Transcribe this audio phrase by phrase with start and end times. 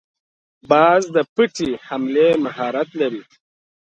[0.69, 3.23] باز د پټې حملې مهارت لري